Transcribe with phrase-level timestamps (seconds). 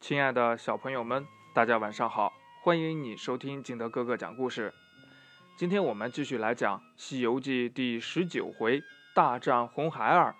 [0.00, 2.32] 亲爱的小朋友们，大家晚上好！
[2.62, 4.72] 欢迎你收听金德哥哥讲故事。
[5.58, 8.82] 今天我们继续来讲《西游记》第十九回
[9.14, 10.34] 大战红孩儿。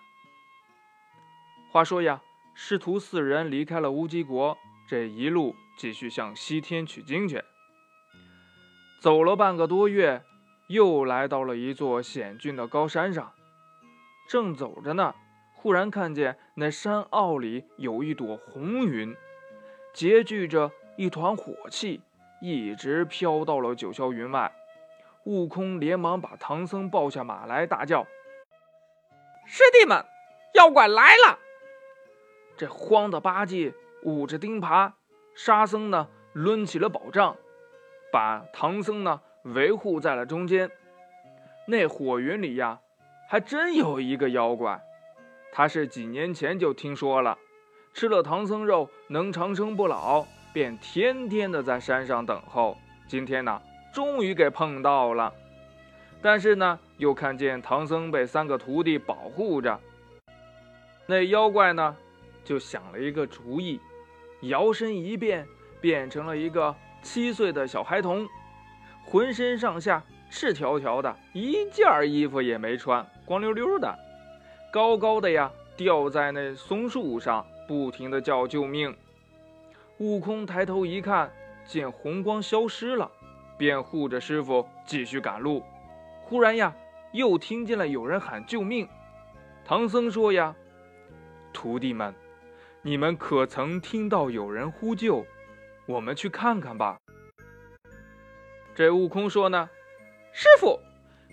[1.71, 2.23] 话说呀，
[2.55, 4.57] 师徒四人离开了乌鸡国，
[4.89, 7.45] 这一路继续向西天取经去。
[8.99, 10.25] 走了半个多月，
[10.69, 13.31] 又来到了一座险峻的高山上。
[14.27, 15.15] 正走着呢，
[15.55, 19.15] 忽然看见那山坳里有一朵红云。
[19.93, 22.01] 结聚着一团火气，
[22.41, 24.53] 一直飘到了九霄云外。
[25.25, 28.07] 悟空连忙把唐僧抱下马来，大叫
[29.47, 30.05] ：“师弟们，
[30.55, 31.39] 妖怪来了！”
[32.57, 34.93] 这慌的八戒捂着钉耙，
[35.35, 37.37] 沙僧呢抡起了宝杖，
[38.11, 40.71] 把唐僧呢维护在了中间。
[41.67, 42.81] 那火云里呀，
[43.29, 44.83] 还真有一个妖怪，
[45.53, 47.39] 他是几年前就听说了。
[47.93, 52.77] 吃了唐僧肉能长生不老，便天天的在山上等候。
[53.07, 53.61] 今天呢，
[53.93, 55.33] 终于给碰到了。
[56.23, 59.79] 但是呢，又看见唐僧被三个徒弟保护着。
[61.07, 61.97] 那妖怪呢，
[62.45, 63.81] 就想了一个主意，
[64.43, 65.47] 摇身一变，
[65.81, 68.27] 变成了一个七岁的小孩童，
[69.05, 73.93] 浑身上下赤条条的，一件衣服也没穿，光溜溜的，
[74.73, 77.45] 高高的呀，吊在那松树上。
[77.71, 78.97] 不停的叫救命！
[79.99, 81.33] 悟空抬头一看，
[81.65, 83.09] 见红光消失了，
[83.57, 85.63] 便护着师傅继续赶路。
[86.25, 86.75] 忽然呀，
[87.13, 88.89] 又听见了有人喊救命。
[89.65, 90.53] 唐僧说呀
[91.55, 92.13] ：“徒弟们，
[92.83, 95.25] 你们可曾听到有人呼救？
[95.87, 96.99] 我们去看看吧。”
[98.75, 99.71] 这悟空说呢
[100.35, 100.81] ：“师傅，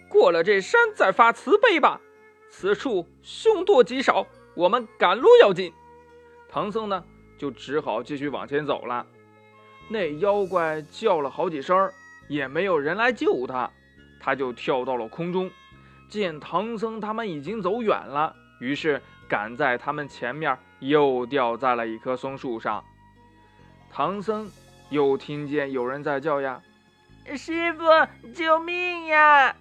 [0.07, 1.99] 过了这山再发慈悲吧。
[2.51, 5.73] 此处凶多吉少，我们赶路要紧。”
[6.49, 7.03] 唐僧呢，
[7.37, 9.05] 就只好继续往前走了。
[9.89, 11.91] 那妖怪叫了好几声，
[12.27, 13.69] 也没有人来救他，
[14.19, 15.49] 他就跳到了空中。
[16.09, 22.83] 见唐僧他们已经走远了，于是赶在他们前面，又掉在了一棵松树上。
[23.91, 24.49] 唐僧
[24.89, 26.61] 又听见有人在叫呀
[27.35, 27.83] ：“师傅，
[28.33, 29.55] 救命呀！”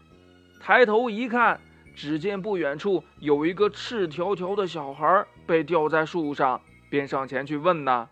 [0.63, 1.61] 抬头一看，
[1.95, 6.61] 只见不远处有一个赤条条的小孩被吊在树上。
[6.97, 8.09] 便上前去问呐：“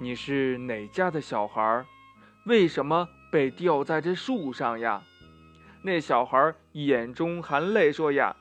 [0.00, 1.84] 你是哪家的小孩？
[2.46, 5.02] 为什么被吊在这树上呀？”
[5.82, 8.36] 那小孩眼中含泪说：“呀，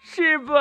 [0.00, 0.52] 师傅，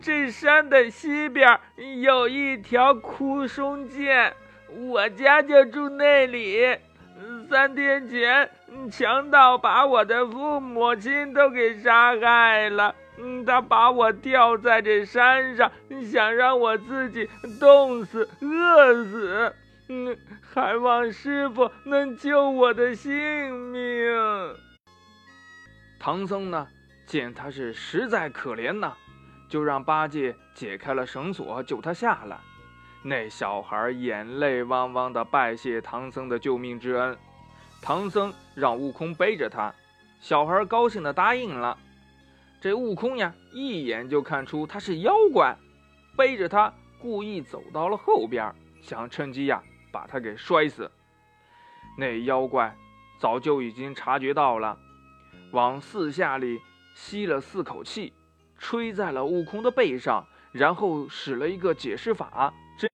[0.00, 1.60] 这山的西边
[2.00, 4.32] 有一条枯松涧，
[4.70, 6.78] 我家就住那里。
[7.50, 8.48] 三天前，
[8.90, 15.70] 强盗把我的父母亲都给杀害了。”嗯，他把我吊在这山上，
[16.10, 17.28] 想让我自己
[17.60, 19.54] 冻死、饿死。
[19.88, 20.16] 嗯，
[20.54, 23.12] 还望师傅能救我的性
[23.72, 23.80] 命。
[25.98, 26.66] 唐僧呢，
[27.06, 28.94] 见他是实在可怜呐，
[29.48, 32.38] 就让八戒解开了绳索，救他下来。
[33.02, 37.16] 那小孩眼泪汪汪的拜谢唐僧的救命之恩。
[37.82, 39.74] 唐僧让悟空背着他，
[40.20, 41.76] 小孩高兴的答应了。
[42.60, 45.56] 这悟空呀，一眼就看出他是妖怪，
[46.14, 50.90] 背着他故意走到了后边，想趁机呀把他给摔死。
[51.96, 52.76] 那妖怪
[53.18, 54.78] 早就已经察觉到了，
[55.52, 56.60] 往四下里
[56.94, 58.12] 吸了四口气，
[58.58, 62.90] 吹在了悟空的背上，然后使了一个解释法，真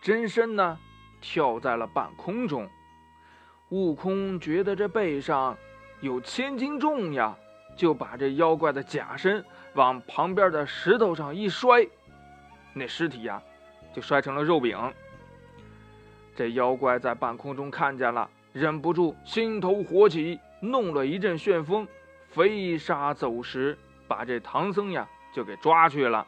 [0.00, 0.78] 真身呢
[1.20, 2.70] 跳在了半空中。
[3.70, 5.58] 悟空觉得这背上
[6.00, 7.36] 有千斤重呀。
[7.80, 9.42] 就把这妖怪的假身
[9.72, 11.88] 往旁边的石头上一摔，
[12.74, 13.42] 那尸体呀
[13.94, 14.78] 就摔成了肉饼。
[16.36, 21.88] 这妖怪在半空中看见了，忍不住心头火起，弄了一阵旋风，
[22.28, 26.26] 飞沙走石，把这唐僧呀就给抓去了。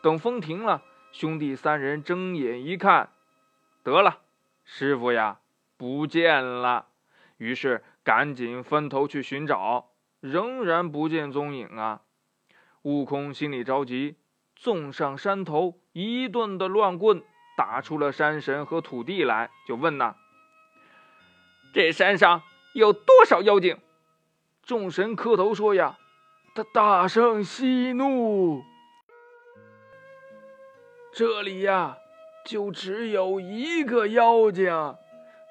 [0.00, 0.80] 等风停了，
[1.12, 3.10] 兄弟三人睁眼一看，
[3.82, 4.20] 得了，
[4.64, 5.40] 师傅呀
[5.76, 6.86] 不见了。
[7.36, 9.91] 于是赶紧分头去寻找。
[10.22, 12.02] 仍然不见踪影啊！
[12.82, 14.18] 悟空心里着急，
[14.54, 17.24] 纵上山头一顿的乱棍，
[17.56, 20.14] 打出了山神和土地来，就问呐
[21.74, 22.40] ：“这山上
[22.72, 23.76] 有多少妖精？”
[24.62, 25.98] 众神磕头说：“呀，
[26.54, 28.62] 大大圣息怒，
[31.12, 31.96] 这里呀，
[32.46, 34.72] 就只有一个妖精，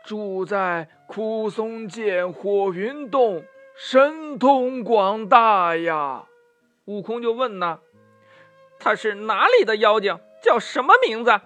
[0.06, 3.44] 住在枯松涧火云洞。”
[3.75, 6.25] 神通广大呀！
[6.85, 7.79] 悟空就问呢
[8.79, 10.19] ：“他是哪里的妖精？
[10.44, 11.39] 叫什么名字？”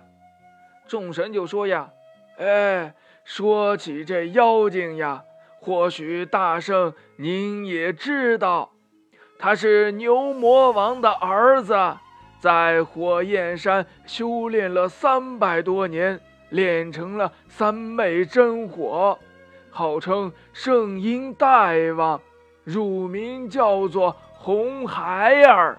[0.88, 1.92] 众神就说呀
[2.38, 2.94] ：“哎，
[3.24, 5.24] 说起这妖精呀，
[5.60, 8.72] 或许大圣您也知道，
[9.40, 11.76] 他是牛魔王的儿子，
[12.40, 16.20] 在火焰山修炼了三百多年，
[16.50, 19.18] 练成了三昧真火，
[19.76, 22.22] 号称圣婴大王，
[22.64, 25.78] 乳名叫做红孩儿。”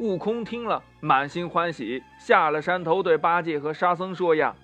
[0.00, 4.54] 悟空听了，满心欢喜，下了山头，对八戒和沙僧说：“呀，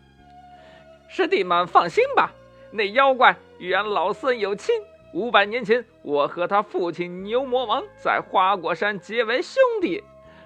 [1.10, 2.32] 师弟们放心吧，
[2.70, 4.74] 那妖怪与俺老孙有亲。
[5.12, 10.02] 五百年前，我和他父亲牛魔王在花果山结为兄弟，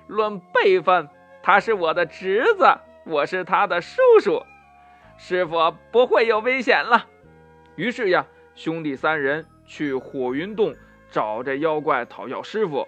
[0.09, 1.09] 论辈分，
[1.41, 2.67] 他是我的侄子，
[3.07, 4.43] 我是他的叔叔。
[5.17, 7.07] 师傅不会有危险了。”
[7.77, 10.75] 于是呀，兄弟三人去火云洞
[11.11, 12.87] 找这妖怪讨要师傅。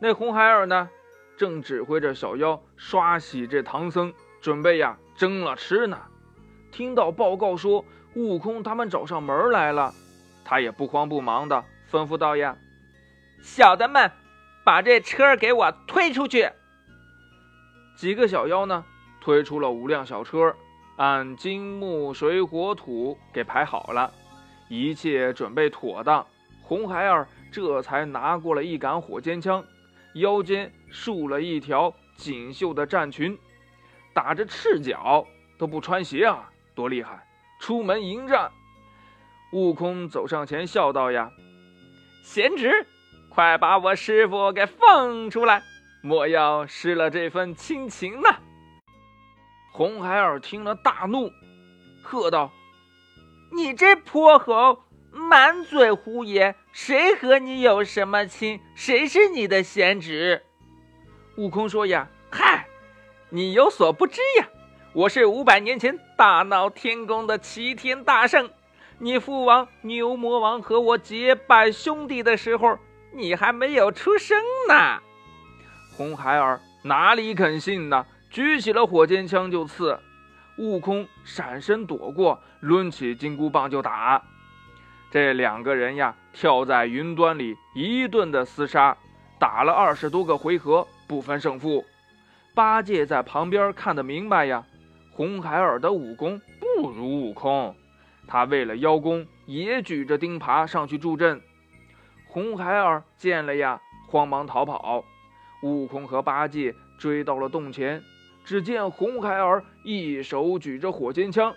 [0.00, 0.88] 那红孩儿呢，
[1.36, 5.98] 正指挥着小妖刷洗这唐僧，准备呀蒸了吃呢。
[6.70, 7.84] 听到报告说
[8.14, 9.94] 悟空他们找上门来了，
[10.44, 12.56] 他也不慌不忙的吩咐道：“呀，
[13.42, 14.12] 小的们，
[14.64, 16.50] 把这车给我推出去。”
[17.96, 18.84] 几个小妖呢，
[19.20, 20.54] 推出了五辆小车，
[20.96, 24.12] 按金木水火土给排好了，
[24.68, 26.26] 一切准备妥当。
[26.62, 29.64] 红孩儿这才拿过了一杆火尖枪。
[30.14, 33.38] 腰间束了一条锦绣的战裙，
[34.14, 35.26] 打着赤脚
[35.58, 37.26] 都不穿鞋啊，多厉害！
[37.60, 38.50] 出门迎战。
[39.52, 41.30] 悟空走上前笑道：“呀，
[42.22, 42.86] 贤侄，
[43.28, 45.62] 快把我师傅给放出来，
[46.02, 48.36] 莫要失了这份亲情呐！”
[49.76, 51.30] 红孩儿听了大怒，
[52.02, 52.50] 喝道
[53.54, 54.78] ：“你这泼猴，
[55.12, 58.58] 满嘴胡言！”谁和你有什么亲？
[58.74, 60.42] 谁是你的贤侄？
[61.36, 62.66] 悟空说呀：“嗨，
[63.28, 64.48] 你有所不知呀，
[64.94, 68.48] 我是五百年前大闹天宫的齐天大圣。
[68.98, 72.78] 你父王牛魔王和我结拜兄弟的时候，
[73.12, 75.02] 你还没有出生呢。”
[75.94, 78.06] 红孩儿哪里肯信呢？
[78.36, 79.98] 举起了火尖枪就刺。
[80.58, 84.22] 悟空闪身躲过，抡起金箍棒就打。
[85.10, 88.94] 这两个人呀，跳在云端里一顿的厮杀，
[89.38, 91.82] 打了二十多个回合，不分胜负。
[92.54, 94.62] 八戒在旁边看得明白呀，
[95.12, 97.74] 红孩儿的武功不如悟空，
[98.28, 101.40] 他为了邀功，也举着钉耙上去助阵。
[102.28, 105.02] 红孩儿见了呀，慌忙逃跑。
[105.62, 108.02] 悟空和八戒追到了洞前，
[108.46, 111.52] 只见红孩儿一手举着火尖枪，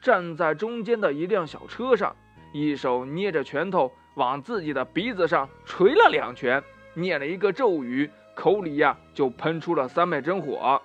[0.00, 2.16] 站在中间的一辆小车上。
[2.54, 6.60] 一手捏着拳头，往自己的鼻子上捶了两拳，
[6.94, 10.80] 念了一个咒语，口里呀就喷出了三昧真火。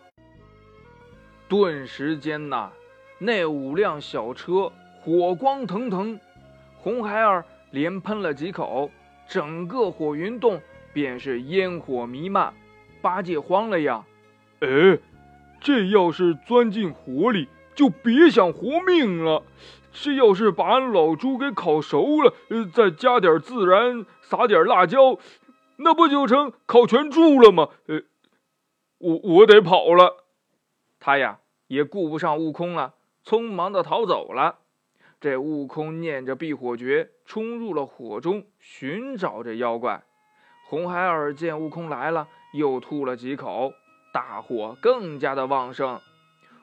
[1.47, 2.69] 顿时间呐，
[3.17, 4.69] 那五辆小车
[4.99, 6.19] 火光腾腾，
[6.77, 8.91] 红孩儿连喷了几口，
[9.25, 10.59] 整个火云洞
[10.91, 12.53] 便是烟火弥漫。
[13.01, 14.03] 八戒慌了呀，
[14.59, 14.67] 哎，
[15.65, 19.41] 这要是钻进火里，就别想活命了。
[19.91, 25.17] 这要是把俺老猪给烤熟了，呃，再加点孜然，撒点辣椒，
[25.77, 27.69] 那不就成烤全猪了吗？
[27.87, 28.03] 呃，
[28.99, 30.23] 我我得跑了。
[30.99, 32.93] 他呀也顾不上悟空了，
[33.25, 34.59] 匆忙的逃走了。
[35.19, 40.03] 这悟空念着避火诀，冲入了火中寻找这妖怪。
[40.67, 43.73] 红孩儿见悟空来了，又吐了几口，
[44.15, 45.99] 大火更加的旺盛。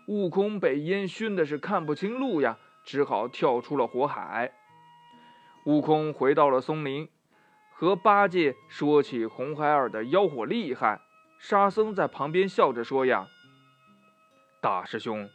[0.07, 2.57] 悟空被烟熏的是看不清路呀。
[2.85, 4.53] 只好跳出了火海。
[5.67, 7.09] 悟空回到了松林，
[7.71, 11.01] 和八戒说起红孩儿的妖火厉害。
[11.39, 13.29] 沙僧在旁边笑着说：“呀，
[14.61, 15.29] 大师兄，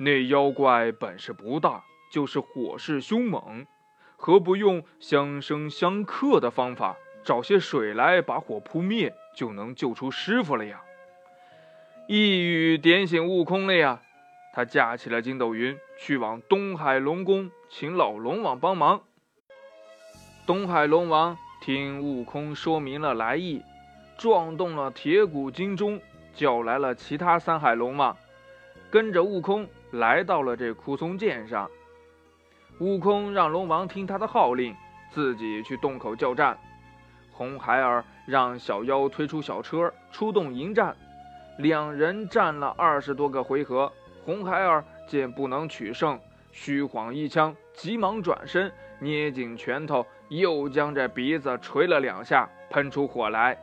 [0.00, 3.64] 那妖怪本事不大，就是火势凶猛，
[4.16, 10.82] 何不用相生相克的方法，找些水来把火扑灭，就能救出师傅了呀？”
[12.12, 14.00] 一语点醒悟空了呀。
[14.52, 19.02] 他架起了筋斗云，去往东海龙宫，请老龙王帮忙。
[20.44, 23.62] 东海龙王听悟空说明了来意，
[24.18, 26.00] 撞动了铁骨金钟，
[26.34, 28.16] 叫来了其他三海龙王，
[28.90, 31.70] 跟着悟空来到了这枯松涧上。
[32.80, 34.74] 悟空让龙王听他的号令，
[35.12, 36.58] 自己去洞口叫战。
[37.30, 40.96] 红孩儿让小妖推出小车，出动迎战。
[41.60, 43.90] 两人战了二十多个回合。
[44.24, 46.18] 红孩儿见不能取胜，
[46.52, 53.58] 虚晃一枪，急忙转身，捏紧拳头，又将这鼻子捶了两下，喷出火来。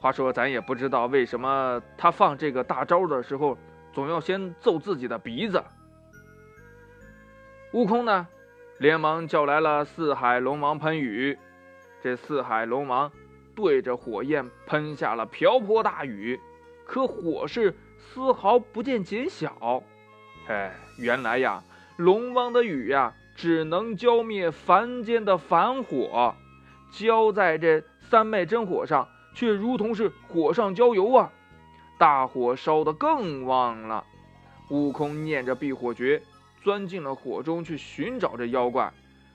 [0.00, 3.56] 话说，咱也不知道为什么他放这个大招的时候，
[3.92, 5.62] 总要先揍自己的鼻子。
[7.72, 8.26] 悟空呢，
[8.78, 11.38] 连忙叫来了四海龙王喷雨。
[12.02, 13.12] 这四海龙王
[13.54, 16.40] 对着火焰喷下了瓢泼大雨，
[16.90, 19.80] 可火势丝毫不见减小。
[20.48, 21.62] 哎，原来呀，
[21.96, 26.34] 龙王的雨呀，只能浇灭凡间的凡火，
[26.90, 29.06] 浇在这三昧真火上，
[29.36, 31.30] 却如同是火上浇油啊！
[31.96, 34.04] 大火烧得更旺了。
[34.70, 36.20] 悟空念着避火诀，
[36.60, 38.92] 钻进了火中去寻找这妖怪。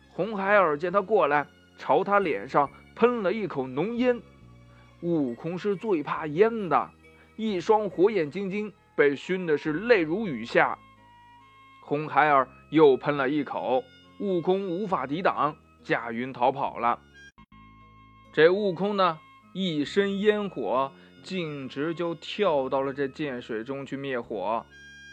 [0.09, 1.47] 红孩儿见他过来。
[1.77, 4.21] 朝他脸上喷了一口浓烟，
[5.01, 6.89] 悟空是最怕烟的，
[7.35, 10.77] 一双火眼金睛被熏的是泪如雨下。
[11.81, 13.83] 红孩儿又喷了一口，
[14.19, 16.99] 悟空无法抵挡，驾云逃跑了。
[18.33, 19.19] 这悟空呢，
[19.53, 20.91] 一身烟火，
[21.23, 24.65] 径直就跳到了这涧水中去灭火，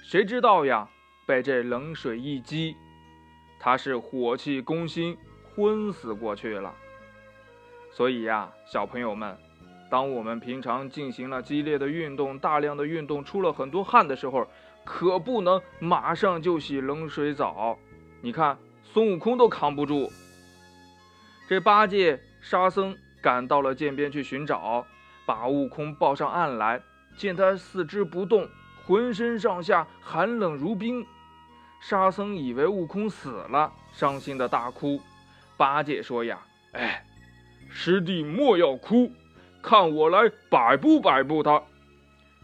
[0.05, 0.88] 谁知道呀，
[1.26, 2.76] 被这冷水一激，
[3.61, 5.17] 他是火气攻心。
[5.55, 6.75] 昏死过去了。
[7.91, 9.37] 所以呀，小朋友们，
[9.93, 14.49] 当我们平常进行了激烈的运动、大量的运动、出了很多汗的时候，
[14.85, 17.79] 可不能马上就洗冷水澡。
[18.23, 20.11] 你看，孙悟空都扛不住。
[21.47, 24.87] 这八戒、沙僧赶到了涧边去寻找，
[25.27, 26.81] 把悟空抱上岸来，
[27.19, 28.49] 见他四肢不动，
[28.87, 31.07] 浑身上下寒冷如冰。
[31.83, 34.99] 沙僧以为悟空死了，伤心的大哭。
[35.59, 36.41] 八戒说：“呀，
[36.73, 37.05] 哎，
[37.69, 39.13] 师弟莫要哭，
[39.62, 41.62] 看我来摆布摆布他。”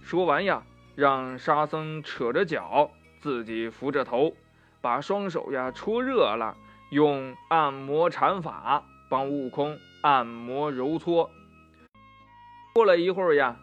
[0.00, 0.62] 说完呀，
[0.94, 4.32] 让沙僧扯着脚，自己扶着头，
[4.80, 6.56] 把双手呀搓热了，
[6.90, 11.30] 用按摩禅法帮悟空按摩揉搓。
[12.75, 13.56] 过了一会儿呀，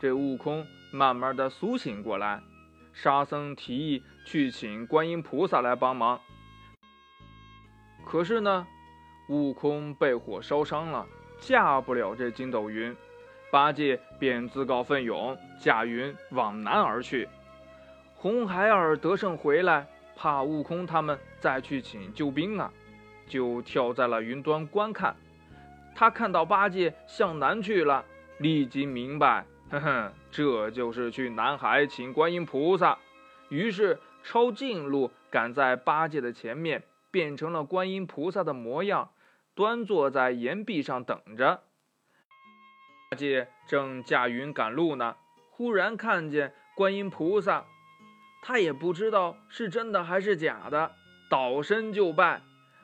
[0.00, 2.40] 这悟空慢慢的苏醒过来。
[2.92, 6.20] 沙僧提议去请观音菩萨来帮忙，
[8.04, 8.66] 可是呢。
[9.28, 11.06] 悟空被火烧伤了，
[11.40, 12.94] 驾不了这筋斗云，
[13.50, 17.28] 八戒便自告奋勇驾云往南而去。
[18.14, 22.70] 红孩儿得胜回来，怕悟空他们再去请救兵啊，
[23.26, 25.16] 就跳在了云端观看。
[25.94, 28.04] 他看到八戒向南去了，
[28.38, 32.98] 立即明白，哼哼，这就是去南海请观音菩萨。
[33.48, 39.10] 于是抄近路，赶在八戒的前面，变成了观音菩萨的模样。
[39.60, 41.60] 端坐在岩壁上等着。
[43.10, 45.16] 八戒正驾云赶路呢，
[45.50, 47.66] 忽然看见观音菩萨，
[48.40, 50.92] 他也不知道是真的还是假的，
[51.28, 52.40] 倒身就拜，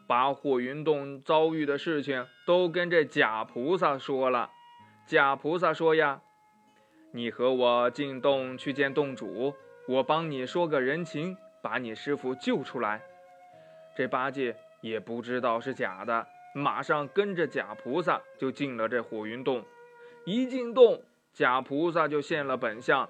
[0.07, 4.51] 把火云洞遭遇的事情都跟这假菩萨说了。
[5.07, 6.21] 假菩萨说呀
[7.13, 9.55] ：“你和我进洞去见洞主，
[9.89, 13.01] 我帮你说个人情，把你师傅救出来。”
[13.97, 16.27] 这八戒也不知道是假的。
[16.57, 19.63] 马上跟着假菩萨就进了这火云洞，
[20.25, 20.99] 一进洞，
[21.35, 23.07] 假菩萨就现了本相，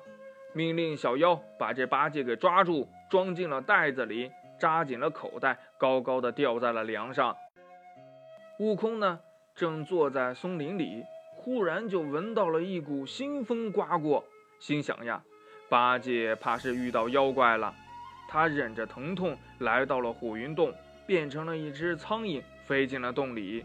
[0.52, 7.36] 命令小妖把这八戒给抓住，装进了袋子里，扎紧了口袋，高高的吊在了梁上。
[8.58, 9.20] 悟空呢，
[9.54, 11.04] 正坐在松林里，
[11.36, 14.24] 忽然就闻到了一股腥风刮过，
[14.58, 15.22] 心想呀，
[15.68, 17.72] 八戒怕是遇到妖怪了。
[18.28, 20.74] 他忍着疼痛来到了火云洞，
[21.06, 22.42] 变成了一只苍蝇。
[22.66, 23.64] 飞进了洞里，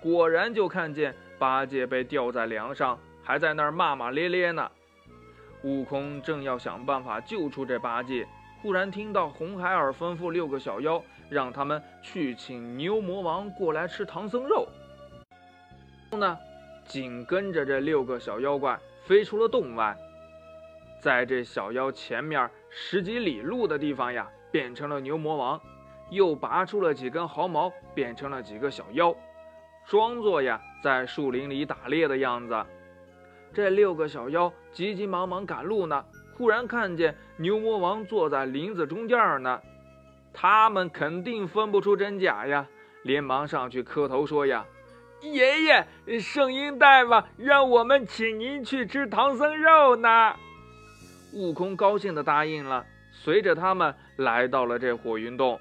[0.00, 4.70] 果然就看见八戒被吊在梁上，还在那儿骂骂咧咧呢。
[5.62, 8.26] 悟空正要想办法救出这八戒，
[8.62, 14.68] 忽然听到红孩儿吩咐六个小妖，让他们去请牛魔王过来吃唐僧肉。
[16.12, 16.38] 呢，
[16.84, 19.96] 紧跟着这六个小妖怪飞出了洞外，
[21.00, 25.60] 在这小妖前面十几里路的地方呀，变成了牛魔王。
[26.10, 29.14] 又拔出了几根毫毛，变成了几个小妖，
[29.86, 32.64] 装作呀在树林里打猎的样子。
[33.52, 36.04] 这六个小妖急急忙忙赶路呢，
[36.36, 39.60] 忽然看见牛魔王坐在林子中间呢，
[40.32, 42.66] 他们肯定分不出真假呀，
[43.02, 44.64] 连忙上去磕头说呀
[45.22, 50.36] ：“爷爷，圣婴大王让我们请您去吃唐僧肉呢。”
[51.32, 55.58] 悟空高兴地答应了，随着他们来到了这火云洞。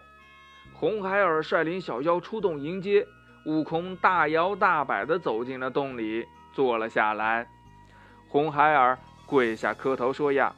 [0.86, 3.08] 红孩儿率领小妖出洞迎接，
[3.48, 7.48] 悟空大摇大摆地走进了洞里，坐了下来。
[8.30, 10.54] 红孩儿跪下磕头说：“呀，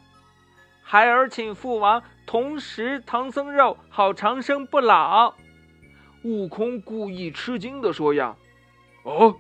[0.84, 5.34] 孩儿请父王同食唐僧肉，好长生不老。”
[6.26, 8.36] 悟空故意吃惊地说：“呀，
[9.04, 9.38] 哦，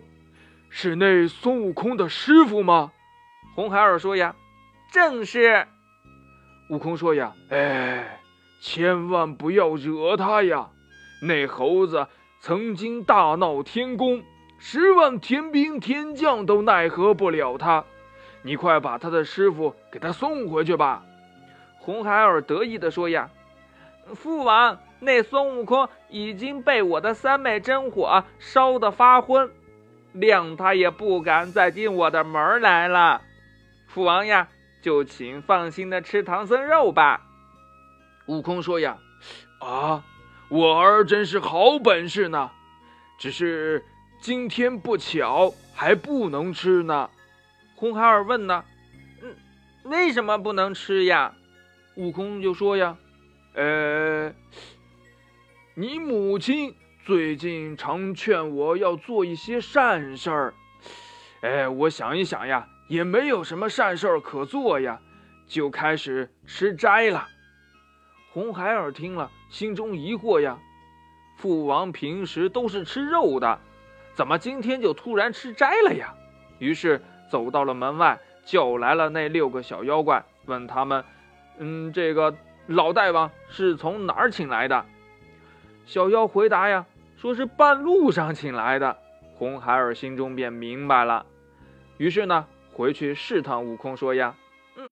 [0.69, 2.93] 是那孙悟空的师傅吗？
[3.55, 4.33] 红孩儿说呀
[4.89, 5.67] ：“正是。”
[6.71, 8.21] 悟空说呀：“哎，
[8.61, 10.69] 千万不要惹他呀！
[11.21, 12.07] 那猴子
[12.39, 14.23] 曾经大闹天宫，
[14.59, 17.83] 十万天兵天将都奈何不了他。
[18.43, 21.03] 你快把他的师傅给他送回去吧。”
[21.79, 23.29] 红孩儿得意地说呀
[24.13, 29.49] ：“父王，那孙悟空已经被我的三昧真火烧得发昏，
[30.13, 33.21] 谅他也不敢再进我的门来了。”
[33.87, 34.49] 父王呀，
[34.81, 37.21] 就请放心的吃唐僧肉吧。
[38.27, 38.97] 悟空说呀
[39.61, 40.03] ：“啊，
[40.49, 42.51] 我儿真是好本事呢，
[43.17, 43.83] 只是
[44.19, 47.09] 今天不巧还不能吃呢。”
[47.75, 48.63] 红孩儿问呢
[49.21, 49.35] ：“嗯，
[49.83, 51.33] 为什么不能吃呀？”
[51.95, 52.97] 悟空就说呀
[53.55, 54.33] ：“呃，
[55.75, 56.75] 你母亲
[57.05, 60.53] 最近常劝我要做一些善事儿，
[61.41, 65.01] 哎，我想一想呀。”也没有什么善事儿可做呀，
[65.45, 67.27] 就开始吃斋了。
[68.37, 70.59] 红孩儿听了，心中疑惑呀：
[71.37, 73.59] 父王平时都是吃肉的，
[74.13, 76.13] 怎么今天就突然吃斋了呀？
[76.59, 77.01] 于是
[77.31, 81.03] 走到了门外，叫来了那六个小妖怪，问他们
[81.57, 82.31] ：“嗯，这个
[82.67, 84.85] 老大王是从哪儿请来的？”
[85.87, 86.85] 小妖回答呀
[87.17, 88.95] ：“说是半路上请来的。”
[89.33, 91.25] 红孩儿心中便明白了，
[91.97, 92.45] 于是呢。
[92.71, 94.35] 回去试探悟空说呀
[94.77, 94.87] ：“嗯，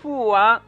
[0.00, 0.62] 父王，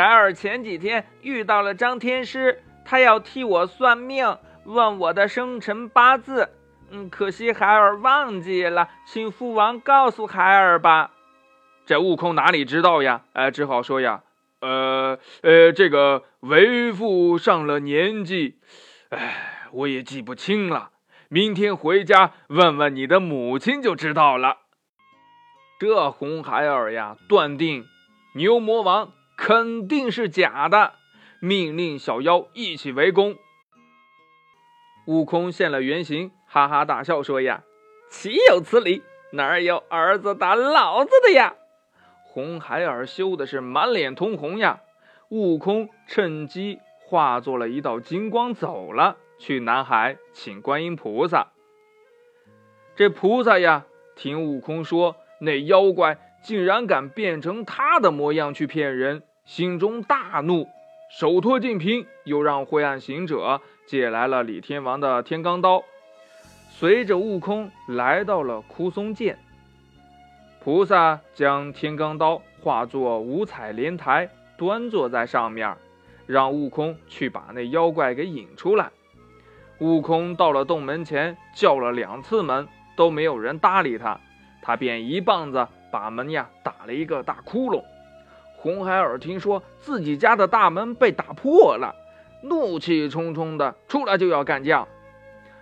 [0.00, 6.48] 孩儿前几天遇到了张天师，他要替我算命，问我的生辰八字。
[6.90, 11.10] 嗯，可惜孩儿忘记了，请父王告诉孩儿吧。”
[11.84, 13.24] 这悟空哪里知道呀？
[13.34, 14.22] 哎，只好说呀
[14.62, 18.56] ：“呃呃，这个为父上了年纪，
[19.10, 20.92] 哎，我也记不清了。
[21.28, 24.60] 明天回家问问你的母亲就知道了。”
[25.78, 27.84] 这红孩儿呀，断定
[28.34, 30.92] 牛魔王肯定是假的，
[31.40, 33.36] 命令小妖一起围攻。
[35.06, 37.62] 悟空现了原形，哈哈大笑说：“呀，
[38.10, 39.02] 岂有此理！
[39.32, 41.54] 哪有儿子打老子的呀？”
[42.22, 44.82] 红孩儿羞的是满脸通红呀。
[45.30, 51.48] 悟空趁机化作了一道金光走了，去南海请观音菩萨。
[52.94, 55.16] 这菩萨呀，听悟空说。
[55.40, 60.68] 那妖怪竟然敢变成他的模样去骗人，心中大怒，
[61.10, 65.82] 手托净瓶，又让灰暗行者借来了李天王的天罡刀，
[66.70, 69.36] 随着悟空来到了枯松涧。
[70.62, 75.76] 菩萨将天罡刀化作五彩莲台，端坐在上面，
[76.26, 78.90] 让悟空去把那妖怪给引出来。
[79.78, 84.20] 悟空到了洞门前，叫了两次门，都没有人搭理他。
[84.62, 87.82] 他便一棒子把门呀打了一个大窟窿。
[88.62, 91.94] 红孩儿听说自己家的大门被打破了，
[92.42, 94.86] 怒气冲冲的出来就要干将。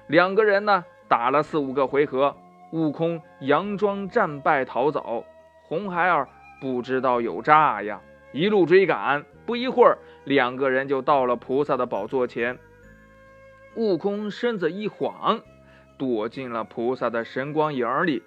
[0.09, 2.35] 两个人呢打了四五个回合，
[2.73, 5.25] 悟空佯装战败逃走，
[5.63, 6.29] 红孩儿
[6.61, 8.01] 不知道有诈呀，
[8.33, 9.25] 一路追赶。
[9.47, 12.59] 不一会儿，两个人就到了菩萨的宝座前。
[13.77, 15.41] 悟空身子一晃，
[15.97, 18.25] 躲进了菩萨的神光影里。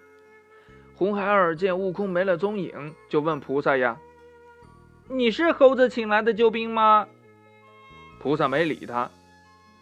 [0.96, 4.00] 红孩儿见悟空没了踪影，就问菩萨呀
[5.14, 7.08] ：“你是猴子请来的救兵吗？”
[8.22, 9.12] 菩萨没理他。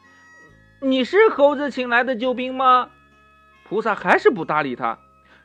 [0.81, 2.89] “你是猴子请来的救兵吗？”
[3.69, 4.97] 菩萨还是不搭理他。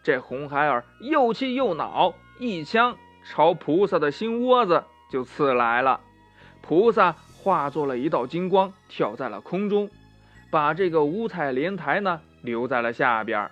[0.03, 6.01] 这红孩儿又气又恼，一枪朝菩萨的心窝子就刺来了。
[6.63, 9.91] 菩萨化作了一道金光，跳在了空中，
[10.51, 13.51] 把这个五彩莲台呢留在了下边。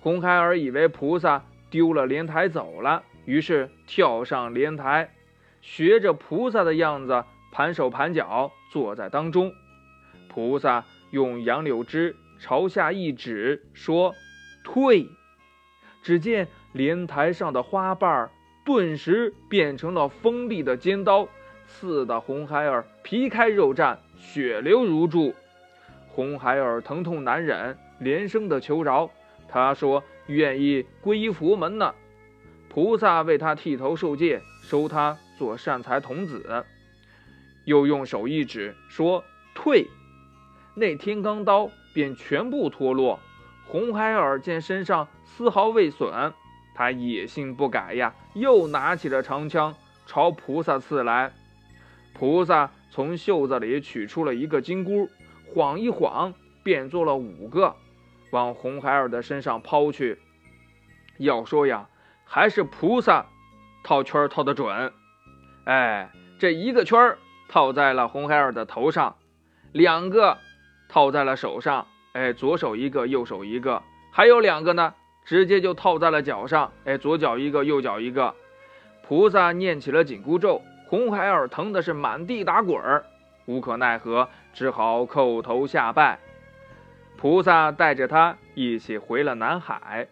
[0.00, 5.10] 红孩儿以为菩萨丢了莲台走了，于是跳上莲台，
[5.60, 9.52] 学着菩萨的样子盘手盘脚坐在当中。
[10.30, 14.14] 菩萨用杨柳枝朝下一指，说
[14.64, 15.06] ：“退！”
[16.02, 18.30] 只见莲台上的花瓣
[18.64, 21.28] 顿时变成了锋利的尖刀，
[21.66, 25.34] 刺得红孩儿皮开肉绽，血流如注。
[26.08, 29.10] 红孩儿疼痛难忍，连声的求饶。
[29.46, 31.94] 他说：“愿意皈依佛门呢。”
[32.78, 36.64] 菩萨为他剃头受戒，收他做善财童子。
[37.64, 39.88] 又用手一指，说：“退！”
[40.76, 43.18] 那天罡刀便全部脱落。
[43.66, 46.32] 红孩儿见身上丝毫未损，
[46.72, 49.74] 他野性不改呀，又拿起了长枪
[50.06, 51.32] 朝菩萨刺来。
[52.14, 55.10] 菩萨从袖子里取出了一个金箍，
[55.52, 57.74] 晃一晃，变做了五个。
[58.30, 60.20] 往红孩儿的身上抛去。
[61.18, 61.88] 要说呀，
[62.28, 63.24] 还是菩萨
[63.82, 64.92] 套圈套的准。
[65.64, 67.16] 哎，这一个圈
[67.48, 69.16] 套在了红孩儿的头上，
[69.72, 70.36] 两个
[70.88, 78.34] 套在了手上，哎，左手一个，右手一个，还有两个呢，直接就套在了脚上，哎，左脚一个，右脚一个。
[79.02, 83.04] 菩萨念起了紧箍咒，红孩儿疼的是满地打滚儿，
[83.46, 86.18] 无可奈何，只好叩头下拜。
[87.16, 90.06] 菩萨带着他一起回了南海。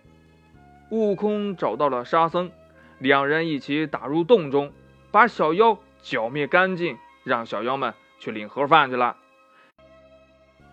[0.91, 2.51] 悟空找到了沙僧，
[2.99, 4.73] 两人一起打入洞中，
[5.11, 9.17] 把小妖剿灭干净，让小妖们去领盒饭去了。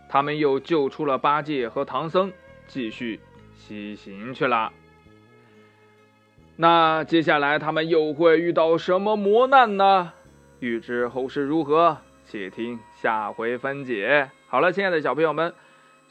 [0.08, 2.32] 他们又救出了八戒和唐僧，
[2.68, 3.20] 继续
[3.56, 4.72] 西行去了。
[6.56, 10.14] 那接下来他们又会遇到什么磨难呢？
[10.60, 11.98] 欲知后事如何，
[12.28, 14.30] 且听下回分解。
[14.48, 15.56] 好了，亲爱的小朋友们，